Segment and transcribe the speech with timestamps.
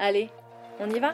[0.00, 0.30] Allez,
[0.78, 1.12] on y va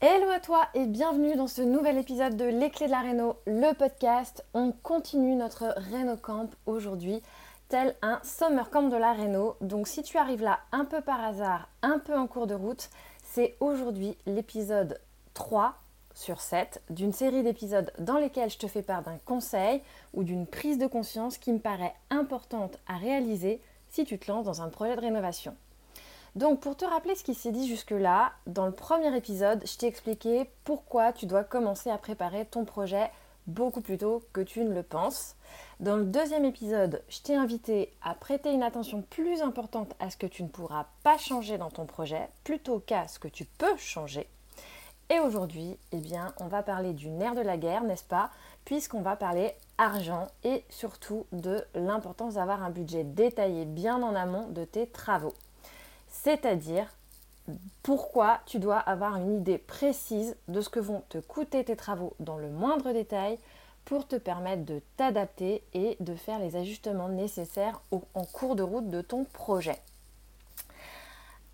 [0.00, 3.34] Hello à toi et bienvenue dans ce nouvel épisode de Les Clés de la Réno,
[3.48, 4.44] le podcast.
[4.54, 7.20] On continue notre Réno Camp aujourd'hui,
[7.68, 9.56] tel un summer camp de la Réno.
[9.60, 12.90] Donc si tu arrives là un peu par hasard, un peu en cours de route,
[13.24, 15.00] c'est aujourd'hui l'épisode
[15.34, 15.74] 3
[16.16, 19.82] sur 7 d'une série d'épisodes dans lesquels je te fais part d'un conseil
[20.14, 24.46] ou d'une prise de conscience qui me paraît importante à réaliser si tu te lances
[24.46, 25.54] dans un projet de rénovation.
[26.34, 29.86] Donc pour te rappeler ce qui s'est dit jusque-là, dans le premier épisode, je t'ai
[29.86, 33.10] expliqué pourquoi tu dois commencer à préparer ton projet
[33.46, 35.36] beaucoup plus tôt que tu ne le penses.
[35.80, 40.16] Dans le deuxième épisode, je t'ai invité à prêter une attention plus importante à ce
[40.16, 43.76] que tu ne pourras pas changer dans ton projet plutôt qu'à ce que tu peux
[43.76, 44.28] changer.
[45.08, 48.30] Et aujourd'hui, eh bien, on va parler du nerf de la guerre, n'est-ce pas
[48.64, 54.48] Puisqu'on va parler argent et surtout de l'importance d'avoir un budget détaillé bien en amont
[54.48, 55.34] de tes travaux.
[56.08, 56.92] C'est-à-dire
[57.84, 62.14] pourquoi tu dois avoir une idée précise de ce que vont te coûter tes travaux
[62.18, 63.38] dans le moindre détail
[63.84, 68.90] pour te permettre de t'adapter et de faire les ajustements nécessaires en cours de route
[68.90, 69.80] de ton projet.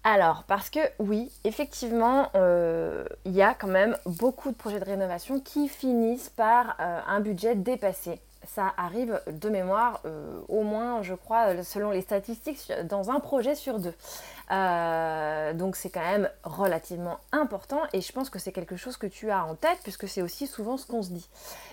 [0.05, 4.85] Alors, parce que oui, effectivement, euh, il y a quand même beaucoup de projets de
[4.85, 11.03] rénovation qui finissent par euh, un budget dépassé ça arrive de mémoire euh, au moins,
[11.03, 13.95] je crois, selon les statistiques, dans un projet sur deux.
[14.51, 19.07] Euh, donc c'est quand même relativement important et je pense que c'est quelque chose que
[19.07, 21.29] tu as en tête puisque c'est aussi souvent ce qu'on se dit.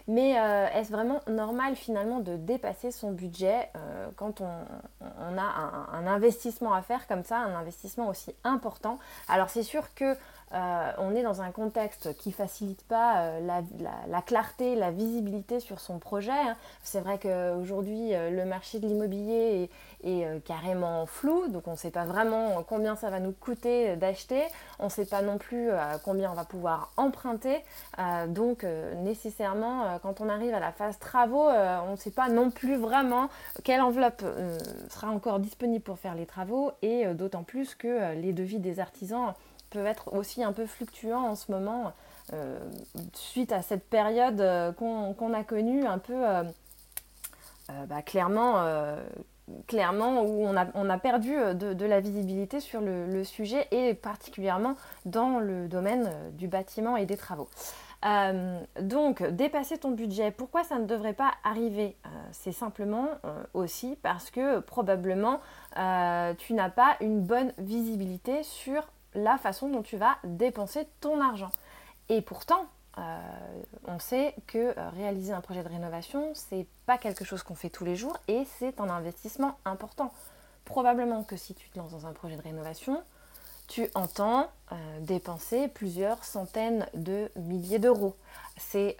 [0.08, 3.70] Mais euh, est-ce vraiment normal finalement de dépasser son budget
[4.16, 9.00] quand on, a un, un, investissement à faire comme ça, un investissement aussi important?
[9.28, 10.16] Alors c'est sûr que
[10.54, 13.62] euh, on est dans un contexte qui facilite pas euh,
[14.08, 16.32] la, clarté, la visibilité sur son projet.
[16.32, 16.56] Hein.
[16.82, 19.70] C'est vrai qu'aujourd'hui, euh, le marché de l'immobilier
[20.04, 24.44] est, carrément flou, donc on ne sait pas vraiment combien ça va nous coûter d'acheter,
[24.80, 25.70] on ne sait pas non plus
[26.06, 27.62] combien on va pouvoir emprunter.
[28.30, 28.66] donc
[29.04, 33.28] nécessairement, quand on arrive à la phase travaux, on ne sait pas non plus vraiment
[33.66, 34.24] quelle enveloppe
[34.90, 39.34] sera encore disponible pour faire les travaux, et d'autant plus que les devis des artisans
[39.70, 41.94] peuvent être aussi un peu fluctuants en ce moment,
[42.34, 42.60] euh,
[43.14, 46.44] suite à cette période euh, qu'on a connue un peu euh,
[47.88, 48.64] bah, clairement,
[49.68, 54.76] clairement où on a, on a perdu de, la visibilité sur le, sujet et particulièrement
[55.06, 57.48] dans le domaine du bâtiment et des travaux.
[58.82, 61.96] donc, dépasser ton budget, pourquoi ça ne devrait pas arriver
[62.32, 63.08] C'est simplement
[63.54, 65.40] aussi parce que probablement
[65.76, 68.84] tu n'as pas une bonne visibilité sur
[69.24, 71.52] la façon dont tu vas dépenser ton argent.
[72.10, 72.66] Et pourtant,
[72.98, 73.02] euh,
[73.88, 77.70] on sait que euh, réaliser un projet de rénovation, c'est pas quelque chose qu'on fait
[77.70, 80.12] tous les jours et c'est un investissement important.
[80.66, 83.02] Probablement que si tu te lances dans un projet de rénovation,
[83.68, 88.16] tu entends euh, dépenser plusieurs centaines de milliers d'euros.
[88.58, 88.98] C'est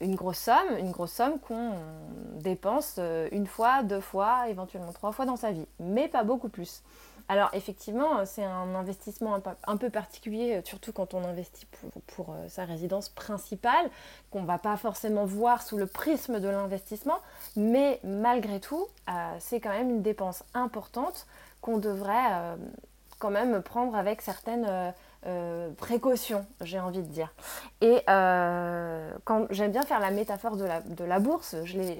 [0.00, 1.74] une grosse somme, une grosse somme qu'on
[2.32, 2.98] dépense
[3.30, 6.82] une fois, deux fois, éventuellement trois fois dans sa vie, mais pas beaucoup plus.
[7.28, 11.66] Alors effectivement, c'est un investissement un peu particulier, surtout quand on investit
[12.06, 13.90] pour, euh, sa résidence principale,
[14.30, 17.18] qu'on ne va pas forcément voir sous le prisme de l'investissement,
[17.56, 21.26] mais malgré tout, euh, c'est quand même une dépense importante
[21.62, 22.56] qu'on devrait euh,
[23.18, 24.92] quand même prendre avec certaines
[25.26, 27.34] euh, précaution, j'ai envie de dire.
[27.80, 31.98] Et euh, quand j'aime bien faire la métaphore de la, bourse, je l'ai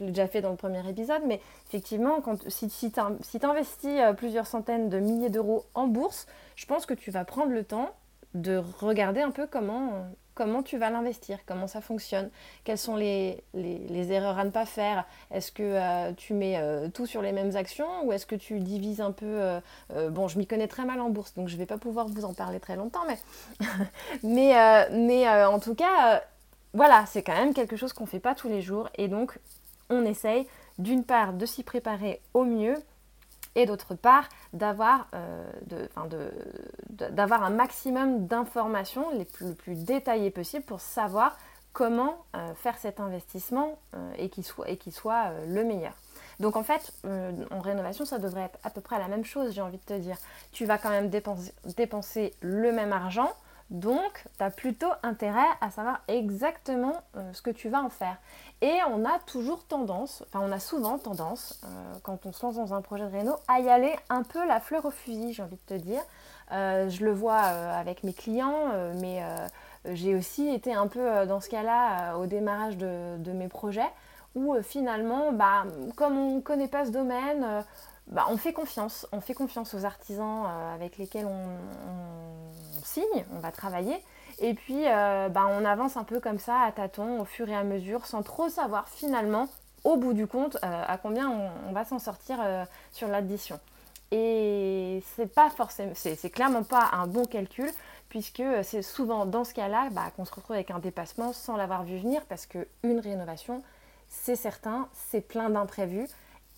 [0.00, 4.46] déjà fait dans le premier épisode, mais effectivement, quand, si, si tu investis euh, plusieurs
[4.46, 7.90] centaines de milliers d'euros en bourse, je pense que tu vas prendre le temps
[8.32, 10.06] de regarder un peu comment
[10.36, 12.30] comment tu vas l'investir, comment ça fonctionne,
[12.62, 15.04] quelles sont les, erreurs à ne pas faire.
[15.32, 18.60] Est-ce que euh, tu mets euh, tout sur les mêmes actions ou est-ce que tu
[18.60, 21.58] divises un peu euh, Bon, je m'y connais très mal en bourse, donc je ne
[21.58, 23.18] vais pas pouvoir vous en parler très longtemps, mais,
[24.22, 26.22] mais, mais en tout cas,
[26.74, 29.38] voilà, c'est quand même quelque chose qu'on ne fait pas tous les jours et donc
[29.88, 30.46] on essaye
[30.78, 32.76] d'une part de s'y préparer au mieux
[33.56, 35.44] et d'autre part d'avoir euh,
[35.98, 41.36] un maximum d'informations les plus, plus détaillées possible pour savoir
[41.72, 45.94] comment euh, faire cet investissement euh, et qu'il soit, et soit le meilleur.
[46.38, 46.92] Donc en fait,
[47.50, 49.98] en rénovation, ça devrait être à peu près la même chose, j'ai envie de te
[49.98, 50.18] dire.
[50.52, 53.32] Tu vas quand même dépenser le même argent,
[53.70, 56.92] donc tu as plutôt intérêt à savoir exactement
[57.32, 58.18] ce que tu vas en faire.
[58.62, 62.56] Et on a toujours tendance, enfin on a souvent tendance, euh, quand on se lance
[62.56, 65.42] dans un projet de réno, à y aller un peu la fleur au fusil, j'ai
[65.42, 66.00] envie de te dire.
[66.52, 69.22] Euh, je le vois euh, avec mes clients, mais
[69.84, 73.90] j'ai aussi été un peu dans ce cas-là au démarrage de, mes projets,
[74.34, 75.64] où finalement, bah,
[75.94, 77.64] comme on ne connaît pas ce domaine,
[78.06, 79.06] bah, on fait confiance.
[79.12, 81.46] On fait confiance aux artisans avec lesquels on
[82.82, 83.96] signe, on va travailler.
[84.38, 87.56] Et puis, euh, bah, on avance un peu comme ça, à tâtons, au fur et
[87.56, 89.48] à mesure, sans trop savoir finalement,
[89.84, 91.30] au bout du compte, euh, à combien
[91.68, 93.58] on, va s'en sortir euh, sur l'addition.
[94.10, 97.70] Et c'est pas forcément, c'est clairement pas un bon calcul,
[98.08, 101.82] puisque c'est souvent dans ce cas-là bah, qu'on se retrouve avec un dépassement sans l'avoir
[101.82, 103.62] vu venir, parce qu'une rénovation,
[104.08, 106.08] c'est certain, c'est plein d'imprévus.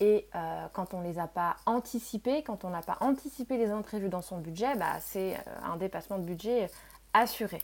[0.01, 0.29] Et
[0.71, 4.37] quand on les a pas anticipés, quand on n'a pas anticipé les imprévus dans son
[4.37, 5.35] budget, bah, c'est
[5.65, 6.69] un dépassement de budget
[7.13, 7.59] assuré.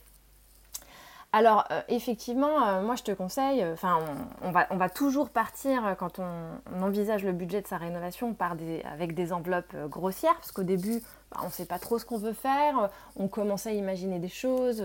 [1.36, 4.00] Alors euh, effectivement, euh, moi je te conseille, euh, enfin
[4.42, 9.14] on, va, toujours partir quand on, envisage le budget de sa rénovation par des, avec
[9.14, 11.02] des enveloppes grossières, parce qu'au début
[11.32, 14.30] bah, on ne sait pas trop ce qu'on veut faire, on commence à imaginer des
[14.30, 14.82] choses,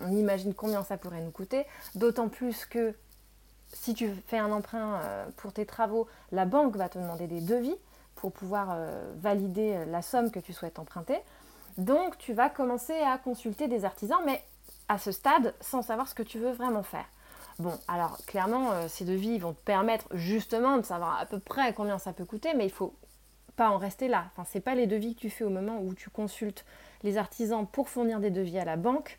[0.00, 2.94] on imagine combien ça pourrait nous coûter, d'autant plus que
[3.74, 4.98] si tu fais un emprunt
[5.36, 7.76] pour tes travaux, la banque va te demander des devis
[8.14, 8.78] pour pouvoir
[9.16, 11.20] valider la somme que tu souhaites emprunter.
[11.78, 14.42] Donc tu vas commencer à consulter des artisans, mais
[14.88, 17.06] à ce stade sans savoir ce que tu veux vraiment faire.
[17.58, 21.72] Bon, alors clairement, euh, ces devis vont te permettre justement de savoir à peu près
[21.74, 22.94] combien ça peut coûter, mais il faut
[23.56, 24.26] pas en rester là.
[24.32, 26.64] Enfin, c'est pas les devis que tu fais au moment où tu consultes
[27.02, 29.18] les artisans pour fournir des devis à la banque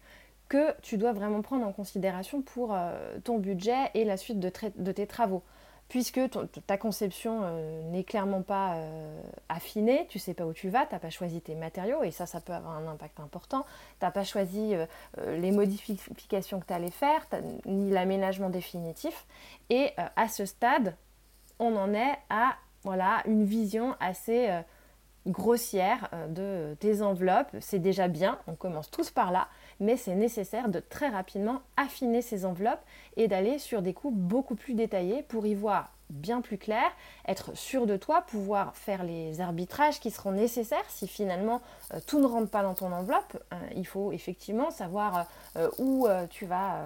[0.50, 4.92] que tu dois vraiment prendre en considération pour euh, ton budget et la suite de
[4.92, 5.44] tes travaux
[5.90, 6.20] puisque
[6.66, 10.94] ta conception euh, n'est clairement pas euh, affinée, tu sais pas où tu vas, tu
[10.94, 13.66] n'as pas choisi tes matériaux, et ça, ça peut avoir un impact important.
[14.00, 14.86] Tu n'as pas choisi euh,
[15.38, 17.26] les modifications que tu allais faire,
[17.66, 19.28] ni l'aménagement définitif.
[19.70, 20.96] Et à ce stade,
[21.60, 24.50] on en est à voilà, une vision assez
[25.28, 27.56] grossière de tes enveloppes.
[27.62, 29.48] C'est déjà bien, on commence tous par là,
[29.84, 32.84] mais c'est nécessaire de très rapidement affiner ces enveloppes
[33.18, 36.86] et d'aller sur des coûts beaucoup plus détaillés pour y voir bien plus clair,
[37.28, 41.62] être sûr de toi, pouvoir faire les arbitrages qui seront nécessaires si finalement
[41.94, 43.38] euh, tout ne rentre pas dans ton enveloppe.
[43.52, 45.26] Euh, il faut effectivement savoir
[45.58, 46.82] euh, où tu vas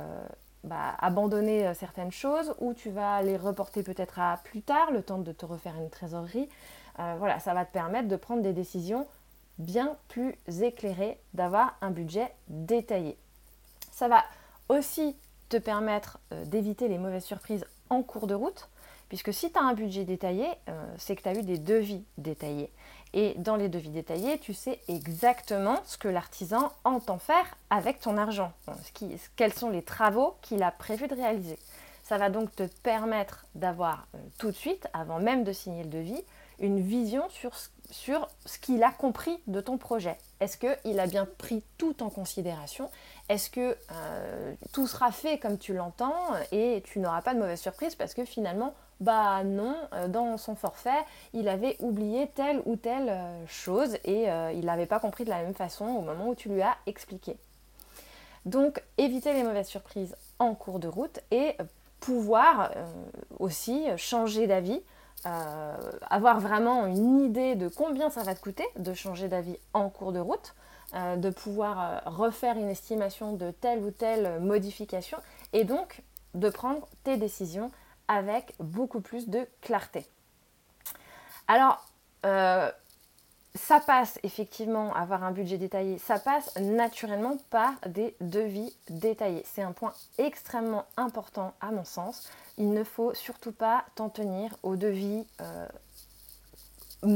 [0.63, 5.19] bah, abandonner certaines choses, où tu vas les reporter peut-être à plus tard, le temps
[5.19, 6.49] de te refaire une trésorerie.
[6.97, 9.05] voilà, ça va te permettre de prendre des décisions
[9.57, 13.17] bien plus éclairé, d'avoir un budget détaillé.
[13.91, 14.23] Ça va
[14.69, 15.15] aussi
[15.49, 18.69] te permettre euh, d'éviter les mauvaises surprises en cours de route,
[19.09, 22.03] puisque si tu as un budget détaillé, euh, c'est que tu as eu des devis
[22.17, 22.71] détaillés.
[23.13, 28.17] Et dans les devis détaillés, tu sais exactement ce que l'artisan entend faire avec ton
[28.17, 28.51] argent,
[29.37, 31.57] quels sont les travaux qu'il a prévu de réaliser.
[32.03, 35.89] Ça va donc te permettre d'avoir euh, tout de suite, avant même de signer le
[35.89, 36.23] devis,
[36.59, 40.17] une vision sur ce qu'il a compris de ton projet.
[40.39, 42.89] Est-ce qu'il a bien pris tout en considération?
[43.29, 46.15] Est-ce que euh, tout sera fait comme tu l'entends
[46.51, 50.55] et tu n'auras pas de mauvaise surprise parce que finalement, bah non, euh, dans son
[50.55, 55.29] forfait, il avait oublié telle ou telle euh, chose et il n'avait pas compris de
[55.29, 57.37] la même façon au moment où tu lui as expliqué.
[58.45, 61.57] Donc éviter les mauvaises surprises en cours de route et
[61.99, 62.71] pouvoir
[63.39, 64.81] aussi changer d'avis
[65.25, 65.75] euh,
[66.09, 70.11] avoir vraiment une idée de combien ça va te coûter de changer d'avis en cours
[70.11, 70.53] de route,
[70.93, 75.17] euh, de pouvoir euh, refaire une estimation de telle ou telle modification
[75.53, 76.03] et donc
[76.35, 77.71] de prendre tes décisions
[78.07, 80.05] avec beaucoup plus de clarté.
[81.47, 81.83] Alors,
[83.57, 89.43] ça passe effectivement, avoir un budget détaillé, ça passe naturellement par des devis détaillés.
[89.45, 92.29] C'est un point extrêmement important à mon sens.
[92.57, 95.67] Il ne faut surtout pas t'en tenir aux devis euh,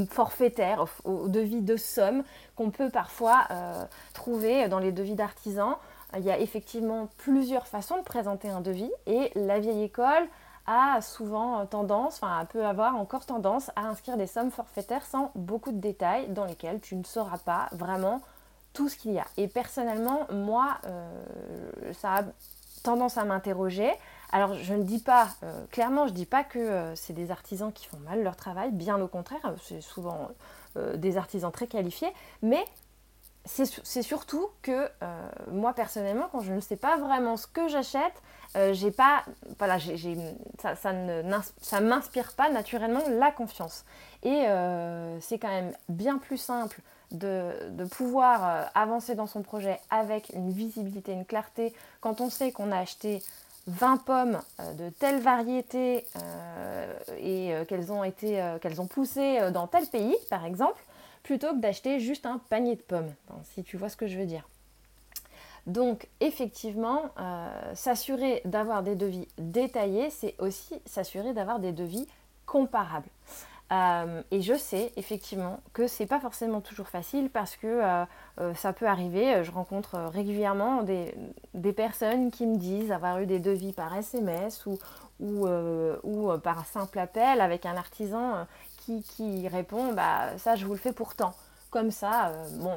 [0.09, 2.23] forfaitaires, aux, devis de somme
[2.55, 5.75] qu'on peut parfois euh, trouver dans les devis d'artisans.
[6.17, 10.27] il y a effectivement plusieurs façons de présenter un devis et la vieille école
[10.67, 15.71] a souvent tendance, enfin peut avoir encore tendance à inscrire des sommes forfaitaires sans beaucoup
[15.71, 18.21] de détails dans lesquels tu ne sauras pas vraiment
[18.73, 19.25] tout ce qu'il y a.
[19.37, 21.23] Et personnellement, moi, euh,
[21.93, 22.23] ça a
[22.83, 23.91] tendance à m'interroger.
[24.31, 27.31] Alors je ne dis pas, euh, clairement, je ne dis pas que euh, c'est des
[27.31, 30.29] artisans qui font mal leur travail, bien au contraire, c'est souvent
[30.95, 32.63] des artisans très qualifiés, mais
[33.45, 34.87] c'est surtout que
[35.49, 38.13] moi personnellement, quand je ne sais pas vraiment ce que j'achète,
[39.57, 39.77] voilà,
[40.59, 40.75] ça,
[41.61, 43.83] ça m'inspire pas naturellement la confiance.
[44.23, 44.45] Et
[45.21, 46.81] c'est quand même bien plus simple
[47.11, 52.51] de, pouvoir euh, avancer dans son projet avec une visibilité, une clarté, quand on sait
[52.51, 53.21] qu'on a acheté
[53.67, 59.67] 20 pommes euh, de telle variété euh, et qu'elles ont été qu'elles ont poussé dans
[59.67, 60.81] tel pays, par exemple,
[61.23, 63.13] plutôt que d'acheter juste un panier de pommes,
[63.43, 64.47] si tu vois ce que je veux dire.
[65.67, 67.11] Donc effectivement,
[67.75, 72.07] s'assurer d'avoir des devis détaillés, c'est aussi s'assurer d'avoir des devis
[72.45, 73.09] comparables.
[73.71, 78.05] Euh, et je sais effectivement que c'est pas forcément toujours facile parce que euh,
[78.41, 79.43] euh, ça peut arriver.
[79.45, 81.13] Je rencontre régulièrement des,
[81.73, 84.77] personnes qui me disent avoir eu des devis par SMS ou,
[85.21, 85.47] ou,
[86.03, 88.45] ou par simple appel avec un artisan
[88.99, 91.33] qui, répond bah ça je vous le fais pourtant.
[91.69, 92.75] Comme ça, bon,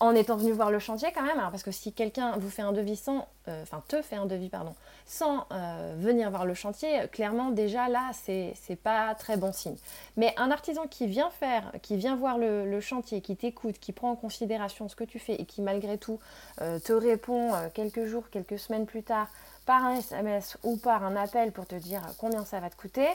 [0.00, 2.72] en étant venu voir le chantier quand même, parce que si quelqu'un vous fait un
[2.72, 7.06] devis sans, euh, enfin te fait un devis pardon, sans euh, venir voir le chantier,
[7.12, 9.76] clairement déjà là c'est pas très bon signe.
[10.16, 14.12] Mais un artisan qui vient faire, qui vient voir le, chantier, qui t'écoute, qui prend
[14.12, 16.18] en considération ce que tu fais et qui malgré tout
[16.62, 19.28] euh, te répond quelques jours, quelques semaines plus tard
[19.66, 23.06] par un SMS ou par un appel pour te dire combien ça va te coûter,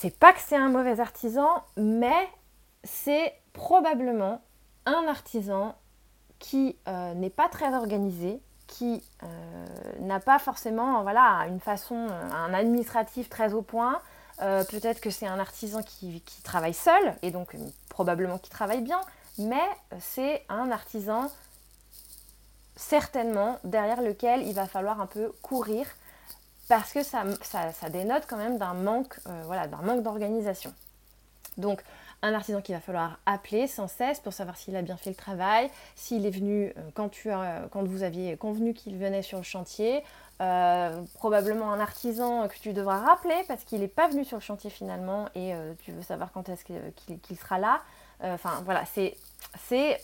[0.00, 2.26] c'est pas que c'est un mauvais artisan, mais
[2.84, 4.40] c'est probablement
[4.86, 5.74] un artisan
[6.38, 9.66] qui euh, n'est pas très organisé, qui euh,
[9.98, 14.00] n'a pas forcément voilà, une façon, un administratif très au point.
[14.40, 17.54] Euh, peut-être que c'est un artisan qui, travaille seul, et donc
[17.90, 19.02] probablement qui travaille bien,
[19.36, 21.30] mais c'est un artisan
[22.74, 25.84] certainement derrière lequel il va falloir un peu courir
[26.70, 30.72] parce que ça, ça, dénote quand même d'un manque, voilà, d'un manque d'organisation.
[31.58, 31.82] Donc
[32.22, 35.16] un artisan qu'il va falloir appeler sans cesse pour savoir s'il a bien fait le
[35.16, 37.30] travail, s'il est venu euh, quand, tu
[37.70, 40.02] quand vous aviez convenu qu'il venait sur le chantier,
[40.40, 44.42] euh, probablement un artisan que tu devras rappeler parce qu'il n'est pas venu sur le
[44.42, 47.80] chantier finalement et euh, tu veux savoir quand est-ce qu'il sera là.
[48.22, 49.98] Enfin voilà, c'est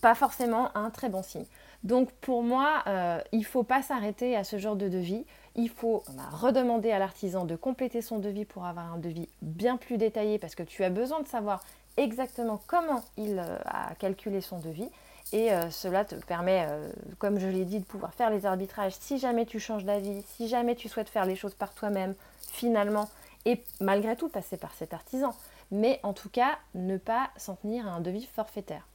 [0.00, 1.46] pas forcément un très bon signe.
[1.82, 2.84] Donc pour moi,
[3.32, 5.26] il ne faut pas s'arrêter à ce genre de devis
[5.58, 9.98] il faut redemander à l'artisan de compléter son devis pour avoir un devis bien plus
[9.98, 11.64] détaillé parce que tu as besoin de savoir
[11.96, 14.88] exactement comment il euh, a calculé son devis.
[15.32, 18.94] Et euh, cela te permet, euh, comme je l'ai dit, de pouvoir faire les arbitrages
[19.00, 23.10] si jamais tu changes d'avis, si jamais tu souhaites faire les choses par toi-même, finalement,
[23.44, 25.34] et malgré tout passer par cet artisan.
[25.72, 28.86] Mais en tout cas, ne pas s'en tenir à un devis forfaitaire.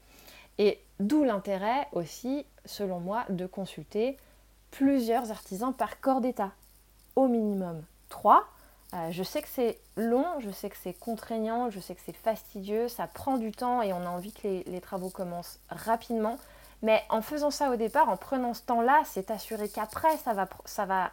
[0.60, 4.18] Et d'où l'intérêt aussi, selon moi, de consulter
[4.74, 6.52] plusieurs artisans par corps d'état,
[7.16, 8.48] au minimum trois.
[8.94, 12.16] Euh, je sais que c'est long, je sais que c'est contraignant, je sais que c'est
[12.16, 16.38] fastidieux, ça prend du temps et on a envie que les, travaux commencent rapidement.
[16.82, 20.50] Mais en faisant ça au départ, en prenant ce temps-là, c'est assuré qu'après, ça va,
[20.66, 21.12] ça, va,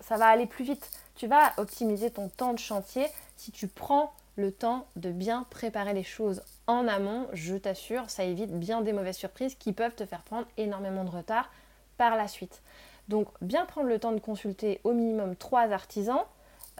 [0.00, 0.90] ça va aller plus vite.
[1.16, 5.94] Tu vas optimiser ton temps de chantier si tu prends le temps de bien préparer
[5.94, 7.26] les choses en amont.
[7.32, 11.10] Je t'assure, ça évite bien des mauvaises surprises qui peuvent te faire prendre énormément de
[11.10, 11.50] retard
[11.96, 12.62] par la suite.
[13.08, 16.24] Donc bien prendre le temps de consulter au minimum trois artisans,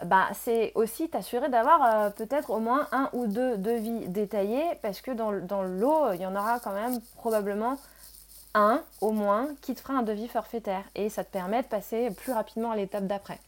[0.05, 5.01] bah, c'est aussi t'assurer d'avoir euh, peut-être au moins un ou deux devis détaillés parce
[5.01, 7.77] que dans, dans l'eau, il y en aura quand même probablement
[8.53, 12.11] un au moins qui te fera un devis forfaitaire et ça te permet de passer
[12.11, 13.39] plus rapidement à l'étape d'après.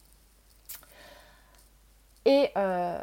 [2.26, 3.02] Et euh,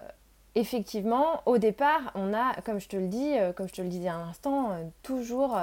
[0.55, 3.89] effectivement, au départ, on a, comme je te le dis, euh, comme je te le
[3.89, 5.57] disais à l'instant, toujours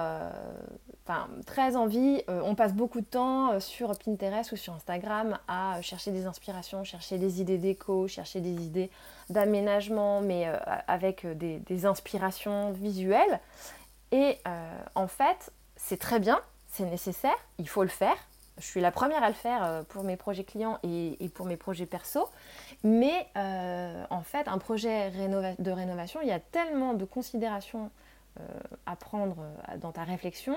[1.07, 2.23] enfin, très envie.
[2.29, 6.25] Euh, on passe beaucoup de temps euh, sur Pinterest ou sur Instagram à chercher des
[6.25, 8.89] inspirations, chercher des idées déco, chercher des idées
[9.29, 10.57] d'aménagement, mais euh,
[10.87, 13.39] avec des, inspirations visuelles.
[14.11, 14.37] Et
[14.95, 16.39] en fait, c'est très bien,
[16.71, 18.15] c'est nécessaire, il faut le faire.
[18.57, 21.85] Je suis la première à le faire pour mes projets clients et, pour mes projets
[21.85, 22.29] perso.
[22.83, 27.91] Mais en fait, un projet de rénovation, il y a tellement de considérations
[28.85, 29.35] à prendre
[29.79, 30.55] dans ta réflexion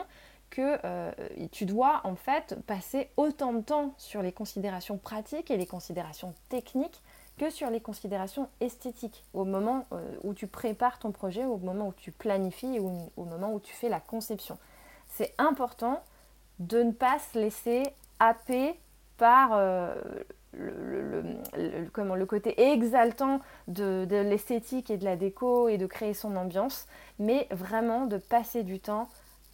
[0.50, 1.12] que euh,
[1.52, 6.35] tu dois en fait passer autant de temps sur les considérations pratiques et les considérations
[6.49, 7.02] techniques
[7.38, 11.88] que sur les considérations esthétiques au moment euh, où tu prépares ton projet, au moment
[11.88, 14.59] où tu planifies ou au moment où tu fais la conception.
[15.07, 16.02] C'est important
[16.59, 17.85] de ne pas se laisser
[18.19, 18.75] happer
[19.17, 19.95] par euh,
[20.52, 21.23] le,
[21.93, 26.87] comment, le côté exaltant de l'esthétique et de la déco et de créer son ambiance,
[27.19, 29.09] mais vraiment de passer du temps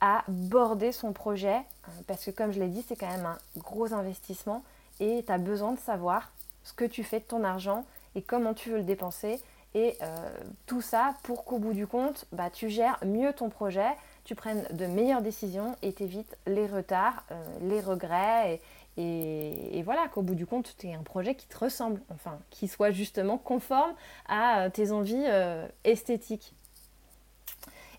[0.05, 3.39] à border son projet, euh, parce que comme je l'ai dit, c'est quand même un
[3.57, 4.63] gros investissement
[5.01, 6.31] et tu as besoin de savoir
[6.63, 7.85] ce que tu fais de ton argent
[8.15, 9.41] et comment tu veux le dépenser.
[9.75, 10.31] Et euh,
[10.67, 13.89] tout ça pour qu'au bout du compte, bah, tu gères mieux ton projet,
[14.25, 17.25] tu prennes de meilleures décisions et t'évites les retards,
[17.63, 18.61] les regrets
[18.97, 22.69] et, voilà, qu'au bout du compte, tu aies un projet qui te ressemble, enfin, qui
[22.69, 23.93] soit justement conforme
[24.29, 26.55] à euh, tes envies euh, esthétiques.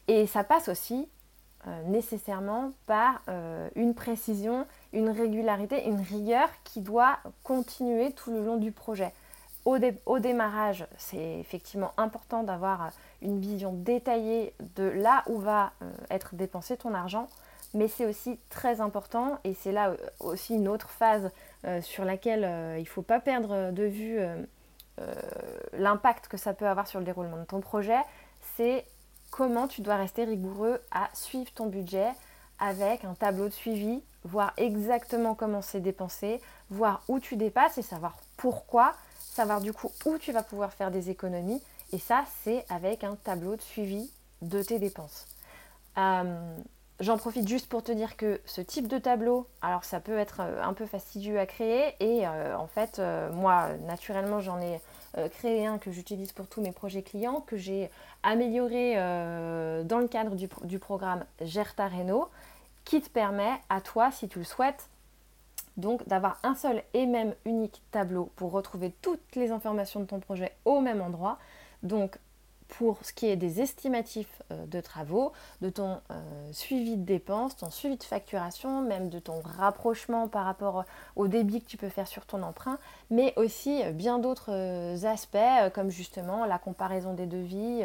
[0.07, 1.09] Et ça passe aussi
[1.67, 3.21] euh, nécessairement par
[3.75, 9.11] une précision, une régularité, une rigueur qui doit continuer tout le long du projet.
[9.65, 12.91] Au, démarrage, c'est effectivement important d'avoir
[13.23, 15.71] une vision détaillée de là où va
[16.11, 17.27] être dépensé ton argent
[17.75, 21.29] mais c'est aussi très important et c'est là euh, aussi une autre phase
[21.65, 24.19] euh, sur laquelle euh, il ne faut pas perdre de vue
[25.73, 27.99] l'impact que ça peut avoir sur le déroulement de ton projet,
[28.55, 28.85] c'est
[29.35, 32.07] comment tu dois rester rigoureux à suivre ton budget
[32.57, 36.39] avec un tableau de suivi, voir exactement comment c'est dépensé,
[36.69, 40.89] voir où tu dépasses et savoir pourquoi, savoir du coup où tu vas pouvoir faire
[40.89, 41.61] des économies.
[41.91, 44.09] Et ça, c'est avec un tableau de suivi
[44.41, 45.27] de tes dépenses.
[47.01, 50.39] J'en profite juste pour te dire que ce type de tableau, alors ça peut être
[50.39, 54.79] euh, un peu fastidieux à créer et euh, en fait euh, moi naturellement j'en ai
[55.31, 57.89] créé un que j'utilise pour tous mes projets clients, que j'ai
[58.23, 62.29] amélioré dans le cadre du, du programme Gerta Reno,
[62.83, 64.89] qui te permet à toi si tu le souhaites
[65.77, 70.19] donc d'avoir un seul et même unique tableau pour retrouver toutes les informations de ton
[70.19, 71.37] projet au même endroit.
[71.83, 72.17] Donc
[72.67, 75.31] pour ce qui est des estimatifs euh, de travaux,
[75.61, 80.45] de ton euh, suivi de dépenses, ton suivi de facturation, même de ton rapprochement par
[80.45, 82.77] rapport au débit que tu peux faire sur ton emprunt,
[83.09, 85.37] mais aussi euh, bien d'autres aspects
[85.73, 87.83] comme justement la comparaison des devis,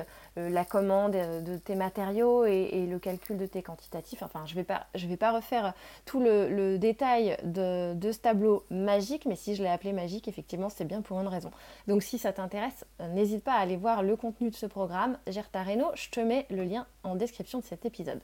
[0.48, 4.22] la commande de tes matériaux et, le calcul de tes quantitatifs.
[4.22, 5.74] Enfin, je ne vais, pas, refaire
[6.04, 10.84] tout le, détail de, ce tableau magique, mais si je l'ai appelé magique, effectivement, c'est
[10.84, 11.50] bien pour une raison.
[11.86, 15.62] Donc si ça t'intéresse, n'hésite pas à aller voir le contenu de ce programme, Gerta
[15.62, 15.86] Reno.
[15.94, 18.20] Je te mets le lien en description de cet épisode.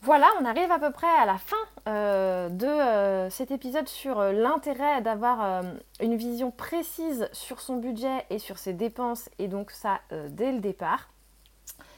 [0.00, 1.56] Voilà, on arrive à peu près à la fin
[1.88, 5.64] euh, de euh, cet épisode sur euh, l'intérêt d'avoir
[6.00, 10.60] une vision précise sur son budget et sur ses dépenses, et donc ça dès le
[10.60, 11.08] départ.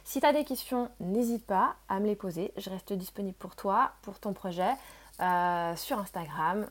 [0.05, 2.53] Si tu as des questions, n'hésite pas à me les poser.
[2.57, 4.73] Je reste disponible pour toi, pour ton projet,
[5.77, 6.67] sur Instagram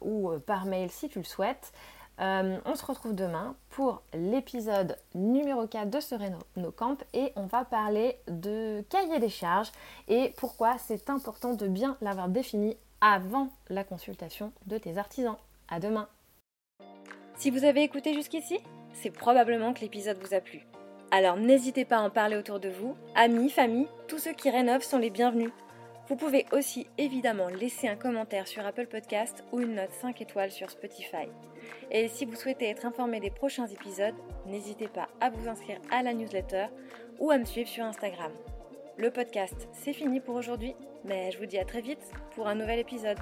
[0.00, 1.72] ou par mail si tu le souhaites.
[2.20, 6.14] Euh, on se retrouve demain pour l'épisode numéro 4 de ce
[6.56, 9.72] No Camp et on va parler de cahier des charges
[10.08, 15.36] et pourquoi c'est important de bien l'avoir défini avant la consultation de tes artisans.
[15.68, 16.06] À demain.
[17.36, 18.58] Si vous avez écouté jusqu'ici,
[18.92, 20.66] c'est probablement que l'épisode vous a plu.
[21.10, 24.82] Alors n'hésitez pas à en parler autour de vous, amis, famille, tous ceux qui rénovent
[24.82, 25.50] sont les bienvenus.
[26.08, 30.50] Vous pouvez aussi évidemment laisser un commentaire sur Apple Podcast ou une note 5 étoiles
[30.50, 31.28] sur Spotify.
[31.90, 34.14] Et si vous souhaitez être informé des prochains épisodes,
[34.46, 36.66] n'hésitez pas à vous inscrire à la newsletter
[37.18, 38.32] ou à me suivre sur Instagram.
[38.96, 42.56] Le podcast, c'est fini pour aujourd'hui, mais je vous dis à très vite pour un
[42.56, 43.18] nouvel épisode.